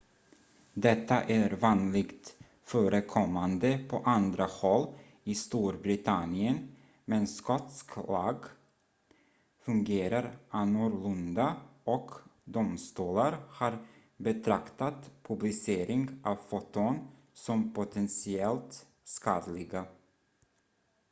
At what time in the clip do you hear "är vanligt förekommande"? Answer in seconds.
1.23-3.85